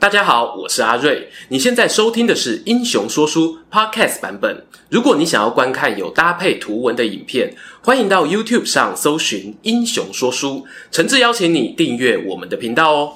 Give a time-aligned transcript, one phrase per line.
[0.00, 1.28] 大家好，我是阿瑞。
[1.48, 4.64] 你现在收听的是《英雄说书》Podcast 版本。
[4.88, 10.60] 如果你想要观看有搭配图文的影片，欢迎到 YouTube 上搜寻《英雄说书》，
[10.90, 13.12] 诚挚邀请你订阅我们的频道哦。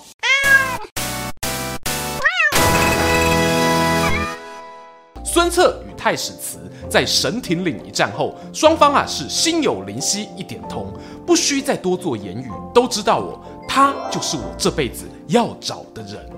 [5.25, 6.59] 孙策与太史慈
[6.91, 10.93] 在神亭岭一战后，双方啊是心有灵犀一点通，
[11.27, 16.31] 不需再多做言语，都知道我他就是我这辈子要找的人。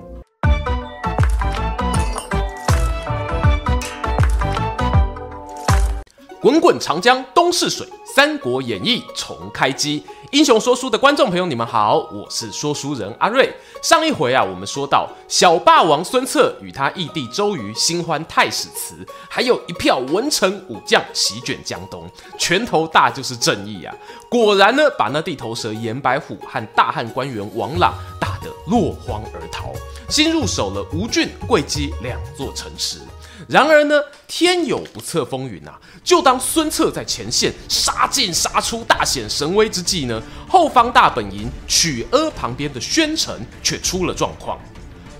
[6.39, 10.03] 滚滚长江东逝水，《三国演义》重开机。
[10.29, 13.51] 英雄说书的观众朋友，你们好，我是说书人阿瑞。
[13.81, 18.95] 上一回啊，我们说到小霸王孙策与他义弟周瑜新欢太史慈，
[19.27, 23.95] 还有一票文臣武将席卷江东，拳头大就是正义啊！
[24.29, 29.71] 果然呢，把那地头蛇严白虎和大汉官员王朗打得落荒而逃，
[30.07, 32.99] 新入手了吴郡、会稽两座城池。
[33.47, 35.79] 然而呢，天有不测风云啊！
[36.03, 44.59] 就当孙策在前线杀进杀出、大显神威之际呢，后方大本营曲阿旁边的宣城却出了状况。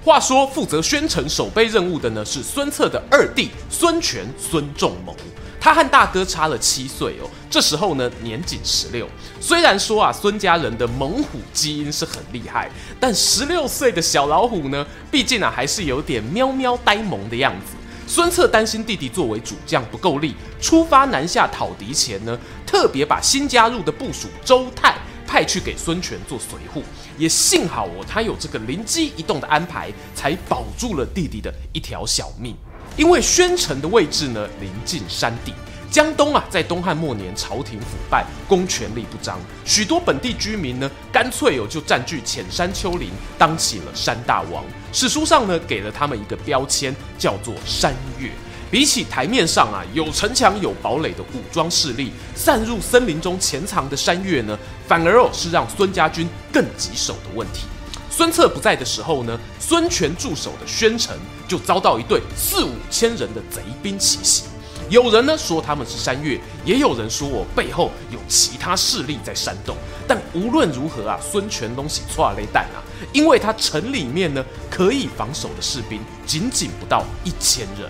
[0.04, 5.16] 话说，负责宣城守备任务的呢是孙策的二弟孙权孙仲谋，
[5.60, 9.08] 他和大哥差了七岁哦，这时候呢年仅十六。
[9.42, 17.76] 虽然说啊，孙家人的猛虎基因是很厉害，但十六岁的小老虎呢，毕竟啊还是有点喵喵呆萌的样子。
[18.08, 24.96] 孙策担心弟弟作为主将不够力，出发南下讨敌前呢，特别把新加入的部署周泰
[25.28, 26.82] 派去给孙权做随护。
[27.18, 32.56] 也幸好哦，他有这个灵机一动的安排，才保住了弟弟的一条小命。
[32.96, 35.54] 因为宣城的位置呢，临近山顶。
[35.90, 44.64] 江东啊，在东汉末年，朝廷腐败，公权力不彰，许多本地居民呢，干脆哦就占据浅山丘陵，当起了山大王。
[44.92, 48.30] 史书上呢，给了他们一个标签，叫做山岳。
[48.70, 57.62] 比起台面上啊有城墙有堡垒的武装势力，散入森林中潜藏的山岳呢，反而哦是让孙家军更棘手的问题。
[58.10, 61.16] 孙策不在的时候呢，孙权驻守的宣城
[61.48, 64.44] 就遭到一队四五千人的贼兵奇袭。
[64.90, 69.76] 有人呢说他们是山岳，也有人说我背后有其他势力在煽动。
[70.08, 72.80] 但无论如何啊，孙权东西错雷弹啊，
[73.12, 77.90] 因为他城里面呢可以防守的士兵仅仅不到一千人。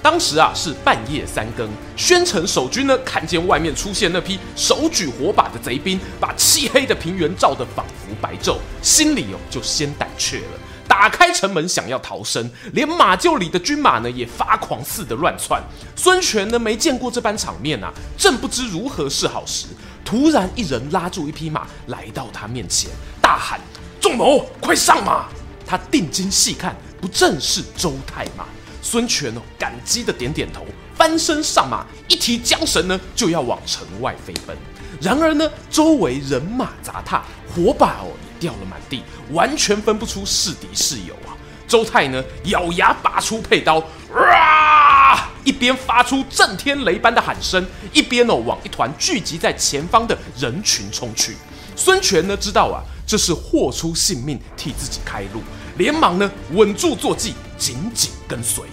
[0.00, 10.58] 当时啊是半夜三更，宣城守军呢看见外面出现那批手举火把的贼兵，把漆黑的平原照得仿佛白昼，心里哦就先胆怯了。
[10.88, 15.62] 打开城门想要逃生，连马厩里的军马呢也发狂似的乱窜。
[15.94, 19.66] 孙权呢没见过这般场面啊，正不知如何是好时，
[20.04, 22.90] 突然一人拉住一匹马来到他面前，
[23.20, 23.60] 大喊
[24.00, 25.28] ：“仲谋，快上马！”
[25.66, 28.46] 他定睛细看，不正是周泰吗？
[28.80, 30.64] 孙权哦感激的点点头，
[30.96, 34.56] 翻身上马，一提缰绳呢就要往城外飞奔。
[35.00, 37.22] 然而呢，周围人马杂沓，
[37.54, 38.08] 火把哦。
[38.38, 41.36] 掉了满地，完全分不出是敌是友啊！
[41.66, 43.82] 周泰呢，咬牙拔出佩刀，
[44.14, 45.30] 啊！
[45.44, 51.36] 一边发出震天雷般的喊声，一边哦往一团聚集在前方的人群冲去。
[51.76, 55.42] 孙权呢知道啊，这是豁出性命替自己开路，
[55.76, 58.64] 连忙呢稳住坐骑，紧紧跟随。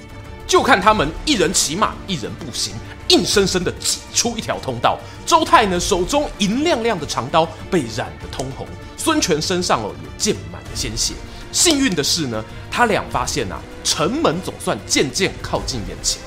[0.47, 2.73] 就看他们一人骑马，一人步行，
[3.07, 4.97] 硬生生的挤出一条通道。
[5.25, 8.67] 周泰呢手中银亮亮的长刀被染得通红。
[9.05, 11.13] 孙权身上哦也溅满了鲜血，
[11.51, 16.19] 幸运的是呢，他俩发现啊，城门总算渐渐靠近眼前。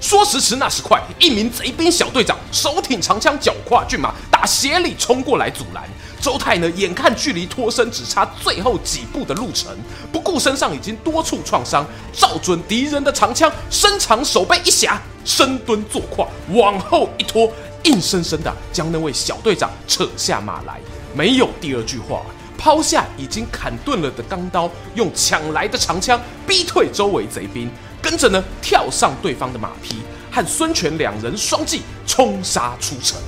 [0.00, 5.84] 说时迟，那时快，一名贼兵小队长手挺长枪，脚跨骏马，打斜里冲过来阻拦。
[6.22, 9.70] 周泰呢，眼看距离脱身只差最后几步的路程，
[10.10, 11.84] 不顾身上已经多处创伤，
[12.14, 20.80] 照准敌人的长枪，伸长手背一夹，深蹲坐胯，往后一拖，硬生生的将那位小队长扯下马来。
[21.14, 22.22] 没有第二句话，
[22.56, 27.70] 抛下已经砍钝了的钢刀，用抢来的长枪逼退周围贼兵，
[28.00, 29.96] 跟着呢跳上对方的马匹，
[30.30, 33.20] 和孙权两人双骑冲杀出城。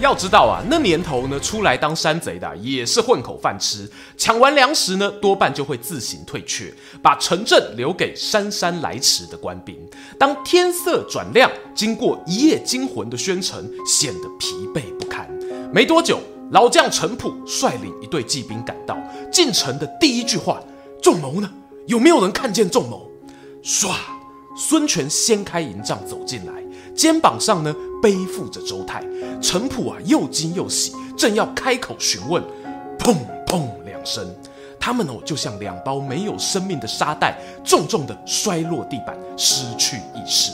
[0.00, 9.76] 要知道啊，那年头呢，出来当山贼的，也是混口饭吃，抢完粮食呢，多半就会自行退却，把城镇留给姗姗来迟的官兵。
[10.18, 15.28] 当天色转亮，经过一夜惊魂的宣城，显得疲惫不堪。
[15.72, 16.18] 没多久。
[16.54, 18.96] 老将程普率领一队骑兵赶到，
[19.32, 20.62] 进城的第一句话
[21.02, 21.50] ：“仲谋呢？
[21.88, 23.10] 有没有人看见仲谋？”
[23.60, 23.90] 唰，
[24.56, 26.52] 孙权掀开营帐走进来，
[26.94, 29.02] 肩膀上呢背负着周泰。
[29.42, 32.40] 程普啊又惊又喜，正要开口询问，
[33.00, 33.16] 砰
[33.48, 34.24] 砰两声，
[34.78, 40.52] 他们哦就像两包没有生命的沙袋，重重的摔落地板，失去意识。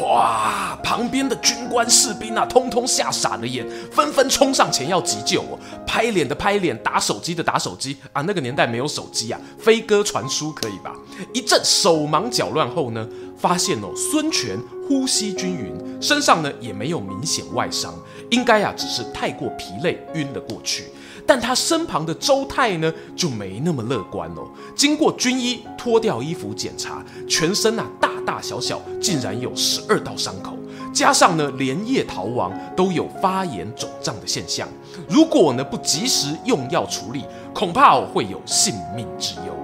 [0.00, 0.78] 哇！
[0.82, 5.58] 旁边的军官士兵啊，通通吓傻了眼，纷纷冲上前要急救哦。
[5.86, 8.22] 拍脸的拍脸，打手机的打手机啊。
[8.22, 10.94] 那个年代没有手机啊，飞鸽传书可以吧？
[11.32, 13.06] 一阵手忙脚乱后呢，
[13.36, 17.94] 发现哦，孙权呼吸均匀，身上呢也没有明显外伤，
[18.30, 20.84] 应该啊只是太过疲累晕了过去。
[21.26, 24.46] 但他身旁的周泰呢，就没那么乐观哦。
[24.76, 30.56] 经过军医脱掉衣服检查，全身啊大大小小竟然有十二道伤口，
[30.92, 34.68] 加上呢连夜逃亡，都有发炎肿胀的现象。
[35.08, 37.24] 如果呢不及时用药处理，
[37.54, 39.56] 恐怕会有性命之忧。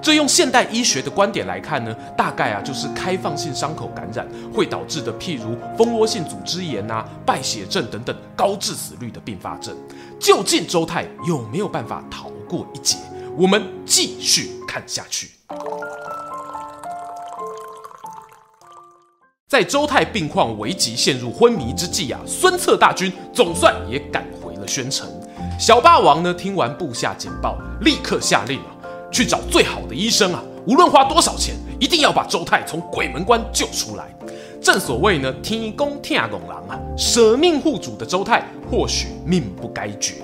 [0.00, 9.76] 这用现代医学的观点来看呢，大概啊就是开放性伤口感染会导致的，譬如蜂窝性组织炎啊、败血症等等高致死率的并发症。
[10.18, 12.96] 究竟周泰有没有办法逃过一劫？
[13.36, 15.30] 我们继续看下去。
[19.48, 25.08] 在周泰病况危急、陷入昏迷之际啊，孙策大军总算也赶回了宣城。
[25.58, 28.76] 小霸王呢，听完部下简报，立刻下令啊。
[29.10, 30.44] 去找最好的医生啊！
[30.66, 34.14] 无论花多少钱，一定要把周泰从鬼门关救出来。
[34.60, 40.16] 正所谓呢，天公疼憨人啊，舍命护主的周泰或许命不该绝。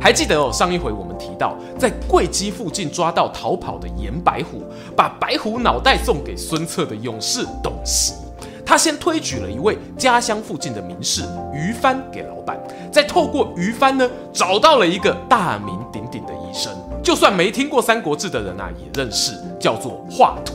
[0.00, 4.64] 还记得哦，上一回我们提到，在会稽附近抓到逃跑的严白虎，
[4.96, 8.14] 把白虎脑袋送给孙策的勇士董袭。
[8.72, 11.20] 他先推举了一位家乡附近的名士
[11.52, 12.58] 于帆给老板，
[12.90, 16.72] 再透过于帆呢，找到了一个大名鼎鼎的医生。
[17.04, 20.52] 就算没听过《三国志》的人啊，也认识，叫做华佗，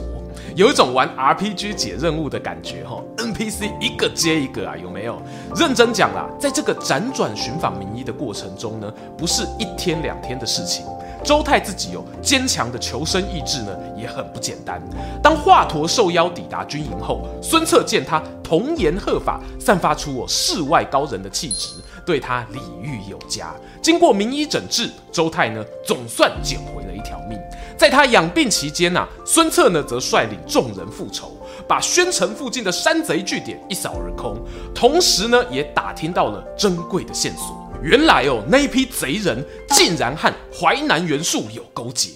[0.55, 2.99] 有一种玩 RPG 解任务的感觉哈。
[3.17, 5.21] NPC 一个接一个啊，有没有？
[5.55, 10.83] 认真讲啦，在这个辗转寻访名医的过程中呢，不是一天两天的事情。
[11.27, 14.81] 周泰自己有坚强的求生意志呢，也很不简单。
[15.21, 21.67] 当华佗受邀抵达军营后，孙策见他童颜鹤发，散发出我世外高人的气质。
[22.05, 27.37] 对他礼遇有加，经过名医诊治，周泰呢总算捡回了一条命。
[27.75, 31.35] 在他养病期间呐、啊，孙策呢则率领众人复仇，
[31.67, 34.37] 把宣城附近的山贼据点一扫而空，
[34.73, 37.66] 同时呢也打听到了珍贵的线索。
[37.81, 42.09] 原来哦，那一批贼人竟然和淮南袁术有勾结。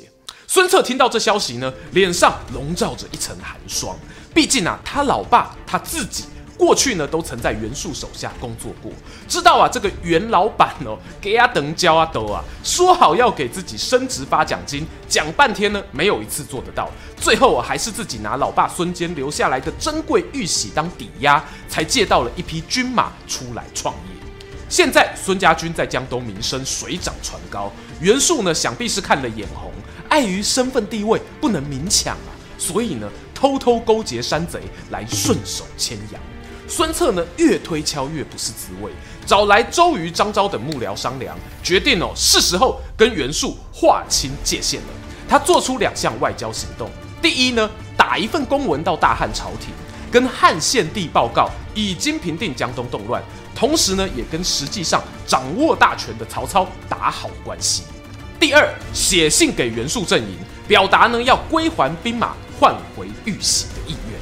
[0.48, 3.96] 孙策听到这消息呢，脸上笼罩着一层寒霜。
[4.34, 6.26] 毕竟啊，他老爸他自己。
[6.58, 8.92] 过去呢，都曾在袁术手下工作过，
[9.28, 16.88] 知道啊，这个袁老板哦，给啊等交啊都啊，说好要给自己升职发奖金，讲半天呢，没有一次做得到。
[17.20, 24.21] 最后啊，还是自己拿老爸孙坚留下来的珍贵玉玺当抵押，才借到了一匹军马出来创业。
[24.72, 27.70] 现在孙家军在江东名声水涨船高，
[28.00, 29.70] 袁术呢，想必是看了眼红，
[30.08, 36.22] 碍于身份地位不能明抢啊，所以呢，偷偷勾结山贼来顺手牵羊。
[36.70, 38.90] 孙策呢，越推敲越不是滋味，
[39.26, 44.88] 找来周瑜、张昭等幕僚商量，决定哦，是时候跟袁术划清界限了。
[45.28, 46.90] 他做出两项外交行动：
[47.22, 49.74] 第一呢，打一份公文到大汉朝廷，
[50.10, 53.22] 跟汉献帝报告已经平定江东动乱，
[53.56, 57.84] 同时呢，也跟实际上掌握大权的曹操打好关系；
[58.40, 60.38] 第二，写信给袁术阵营，
[60.68, 64.20] 表达呢要归还兵马，换回玉玺的意愿。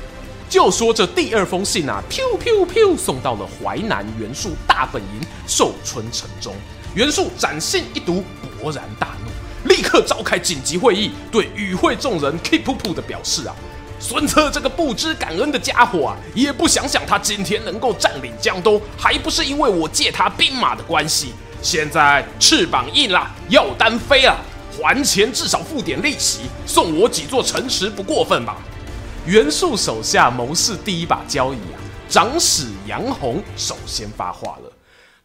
[0.50, 6.56] 就说这第二封信啊，飘飘飘送到了淮南袁术大本营寿春城中。
[6.96, 8.24] 袁术展信一读，
[8.60, 13.56] 勃然大怒，立刻召开紧急会议，对与会众人 keep 噗噗的表示啊，
[14.00, 21.34] 孙策这个不知感恩的家伙啊，也不想想他今天能够占领江东，还不是因为我借他兵马的关系。
[21.62, 24.40] 现在翅膀硬了，要单飞了，
[24.82, 28.56] 还钱至少付点利息，送我几座城池不过分吧？
[29.26, 31.78] 袁术手下谋士第一把交椅啊，
[32.08, 34.72] 长史杨洪首先发话了：“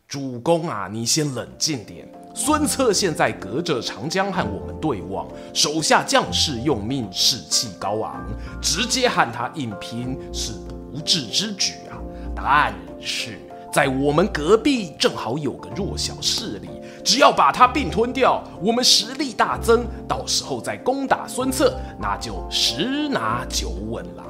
[0.09, 2.07] 主公啊，你先冷静点。
[2.35, 8.27] 孙策现在隔着长江和我们对望，手下将士用命，士气高昂，
[8.61, 10.53] 直接和他硬拼是
[10.93, 11.95] 不智之举啊。
[12.35, 13.39] 但是
[13.73, 16.69] 在我们隔壁正好有个弱小势力。”
[17.05, 24.25] 只要把他并吞掉，我们实力大增，到时候再攻打孙策，那就十拿九稳啦。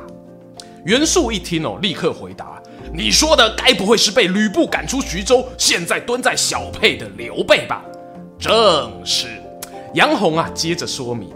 [0.85, 2.61] 袁术一听哦，立刻回答
[2.93, 7.85] ：“你说的该不会是被吕布赶出徐州，现在蹲在小沛的刘备吧？”
[8.45, 9.41] 正是。
[9.95, 11.31] 杨洪啊，接着说明：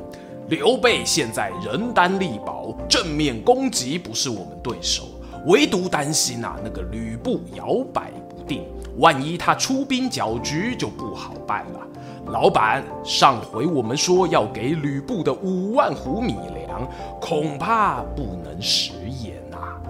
[0.49, 5.05] 刘备现在人单力薄，正面攻击不是我们对手，
[5.47, 8.63] 唯独担心啊，那个吕布摇摆不定。
[8.99, 11.81] 万一他出兵搅局，就不好办了。
[12.27, 16.87] 老板，上回我们说要给吕布的五万斛米粮，
[17.19, 19.81] 恐怕不能食言啊。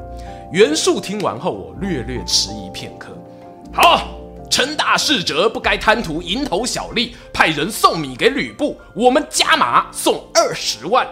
[0.52, 3.08] 袁术听完后，我略略迟疑片刻。
[3.72, 4.06] 好，
[4.50, 11.06] 陈大事者不该贪图蝇头小利，派人送米给吕布，我们加码送二十万。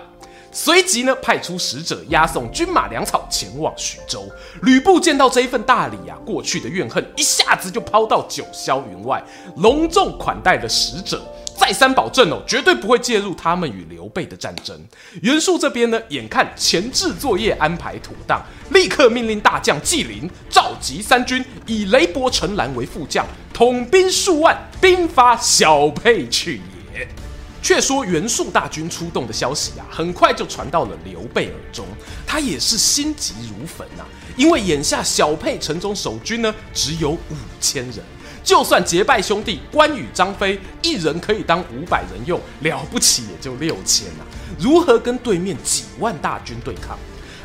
[0.50, 4.26] 随即呢，派出使者押送军马粮草前往徐州。
[4.62, 9.22] 吕布见到这一份大礼啊，过去的怨恨一下子就抛到九霄云外，
[9.56, 11.20] 隆重款待了使者，
[11.58, 14.78] 再三保证哦，绝对不会介入他们与刘备的战争。
[15.22, 26.60] 袁术这边呢，眼看前置作业安排妥当，立刻命令大将纪灵召集三军，以雷伯、陈兰为副将，统兵数万，兵发小沛去
[26.94, 27.08] 也。
[27.62, 31.84] 却说袁术大军出动的消息啊，很快就传到了刘备耳中，
[32.24, 34.06] 他也是心急如焚呐、啊。
[34.36, 37.18] 因为眼下小沛城中守军呢只有五
[37.60, 37.96] 千人，
[38.46, 44.24] 就算结拜兄弟关羽、张飞一人可以当五百人用，了不起也就六千呐，
[44.56, 46.96] 如何跟对面几万大军对抗？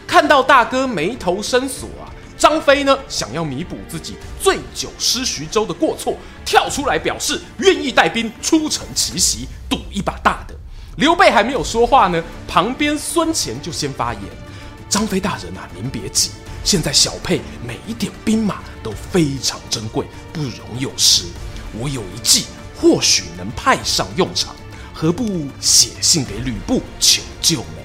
[0.06, 2.06] 看到大哥眉头深锁啊！
[2.38, 6.16] 张飞呢，想要弥补自己醉酒失徐州的过错，
[6.46, 10.54] 跳出来表示愿意带兵出城奇袭，赌一把大的。
[10.98, 14.22] 刘备还没有说话呢，旁边孙权就先发言
[14.92, 16.32] ：“张飞大人啊，您别急，
[16.66, 21.24] 现在小沛每一点兵马都非常珍贵，不容有失。
[21.80, 24.54] 我有一计，或许能派上用场，
[24.94, 27.78] 何不写信给吕布求救呢？”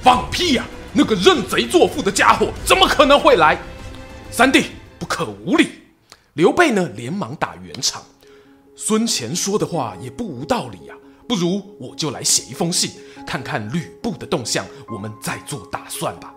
[0.00, 3.60] 放屁呀、那个认贼作父的家伙怎么可能会来？
[4.30, 5.68] 三弟不可无礼。
[6.32, 8.02] 刘备呢，连忙打圆场。
[8.74, 10.96] 孙干说的话也不无道理啊，
[11.28, 12.90] 不如我就来写一封信，
[13.26, 16.34] 看看吕布的动向，我们再做打算吧。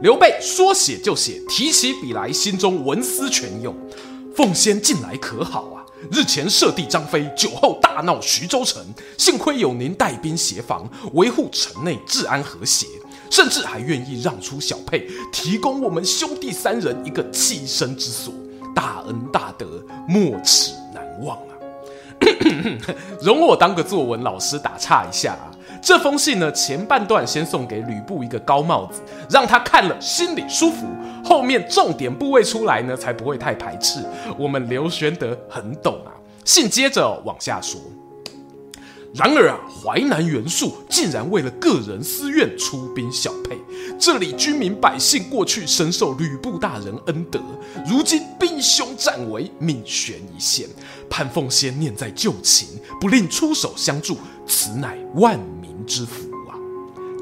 [0.00, 3.74] 刘备说写就写，提起笔来，心中文思泉涌。
[4.34, 5.84] 奉先近来可好啊？
[6.12, 8.80] 日前舍弟张飞酒后大闹徐州城，
[9.16, 12.86] 幸亏有您带兵协防，维护城内治安和谐。
[13.30, 18.32] 甚至还愿意让出小沛，提供我们兄弟三人一个栖身之所，
[18.74, 19.66] 大恩大德，
[20.08, 21.52] 没齿难忘啊！
[23.20, 25.36] 容我当个作文老师打岔一下，
[25.80, 30.86] 这封信呢，前半段先送给吕布一个高帽子，让他看了心里舒服，
[31.24, 34.00] 后面重点部位出来呢，才不会太排斥。
[34.36, 36.12] 我们刘玄德很懂啊，
[36.44, 37.80] 信接着往下说。
[39.14, 43.58] 然而啊，淮南袁术竟然为了个人私怨出兵小沛，
[43.98, 47.40] 这里居民百姓过去深受吕布大人恩德，
[47.86, 50.68] 如今兵凶战危，命悬一线。
[51.08, 52.68] 潘奉先念在旧情，
[53.00, 55.40] 不吝出手相助，此乃万
[55.86, 56.54] 之福啊！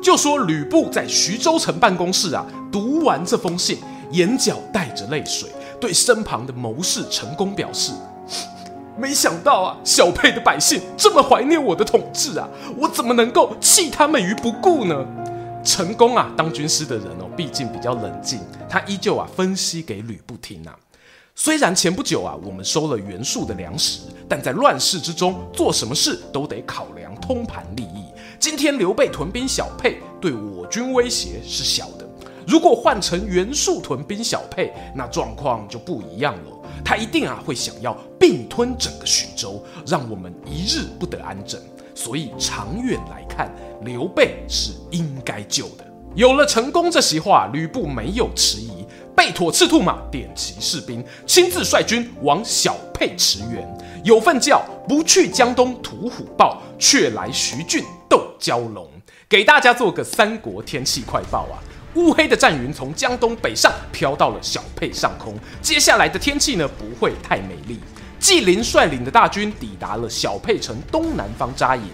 [0.03, 3.79] 就说吕布在徐州城办公室啊，读完这封信，
[4.13, 5.49] 眼角带着泪水，
[5.81, 7.93] 对身旁的谋士陈宫表示。
[8.99, 12.49] 没想到啊，小沛的百姓这么怀念我的统治啊，
[12.79, 15.07] 我怎么能够弃他们于不顾呢？
[15.63, 20.75] 陈宫啊，当军师的人哦，毕竟比较冷静，他依旧啊分析给吕布听啊。
[21.35, 28.06] 虽然前不久啊，我们收了袁术的粮食，但在乱世之中，做什么事都得考量通盘利益。
[28.39, 32.07] 今天刘备屯兵小沛，对我军威胁是小的。
[32.47, 36.53] 如果换成袁术屯兵小沛，那状况就不一样了。
[36.85, 41.61] 他一定啊会想要并吞整个徐州，让我们一日不得安枕。
[41.95, 43.51] 所以长远来看，
[43.83, 45.85] 刘备是应该救的。
[46.15, 48.85] 有了陈宫这席话，吕布没有迟疑，
[49.17, 53.67] 备妥赤兔马，点齐士兵，亲自率军往小沛驰援。
[54.05, 57.83] 有份教不去江东屠虎豹，却来徐郡
[58.41, 58.91] 蛟龙。
[59.29, 61.59] 给大家做个三国天气快报啊！
[61.95, 65.35] 乌黑的战云从江东北上，飘到了小沛上空。
[65.63, 67.81] 接下来的天气呢，不会太美丽。
[68.19, 71.85] 纪灵率领的大军抵达了小沛城东南方扎营，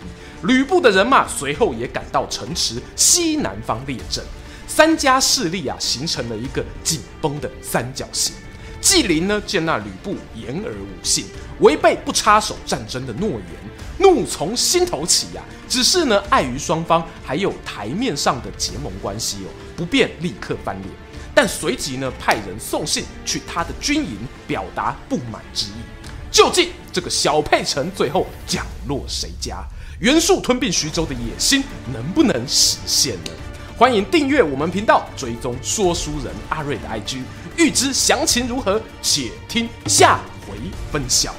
[0.44, 4.24] 吕布的人马随后也赶到城池西南方列阵。
[4.66, 8.34] 三家势力啊，形成了一个紧绷的三角形。
[8.82, 11.24] 纪灵呢，见那吕布言而无信，
[11.60, 13.40] 违背不插手战争的诺言，
[13.98, 20.88] 怒从心头起呀、只是呢，碍于双方还有台面上的结盟关系哦，不便立刻翻脸。
[21.32, 25.82] 但随即呢，派人送信去他的军营，表达不满之意。
[26.32, 29.64] 究竟这个小沛城最后降落谁家？
[30.00, 31.62] 袁术吞并徐州的野心
[31.94, 33.30] 能不能实现呢？
[33.82, 37.20] 欢迎订阅我们频道，追踪说书人阿瑞的 IG。
[37.56, 40.54] 欲知详情如何，且听下回
[40.92, 41.34] 分晓。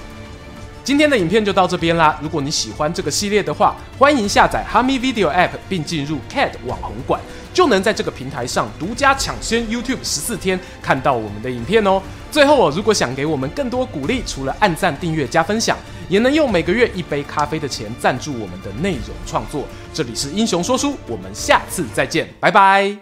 [0.83, 2.19] 今天的影片就到这边啦。
[2.21, 7.21] 如果你喜欢这个系列的话，欢迎下载哈咪 Video App 并进入 CAD 网红馆，
[7.53, 12.01] 就能在这个平台上独家抢先 YouTube 十四天看到我们的影片哦。
[12.29, 15.77] 最后，如果想给我们更多鼓励，除了按赞、订阅、加分享，
[16.10, 19.65] 也能用每个月一杯咖啡的钱赞助我们的内容创作。
[19.93, 22.98] 这里是英雄说书，我们下次再见，拜拜。